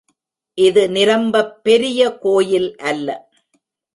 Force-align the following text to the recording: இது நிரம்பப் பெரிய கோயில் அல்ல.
இது 0.57 0.89
நிரம்பப் 0.89 1.51
பெரிய 1.63 2.17
கோயில் 2.17 2.75
அல்ல. 2.83 3.07